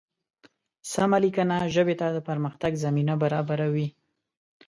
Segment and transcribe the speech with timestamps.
[0.91, 3.87] سمه لیکنه ژبې ته د پرمختګ زمینه برابروي.